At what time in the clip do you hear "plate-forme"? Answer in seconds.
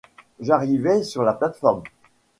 1.35-1.83